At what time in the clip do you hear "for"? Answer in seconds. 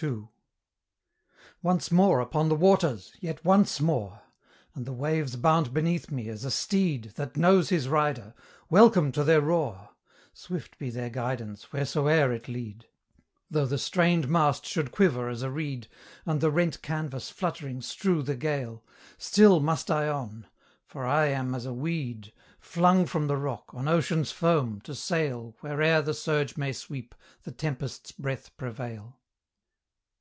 20.86-21.06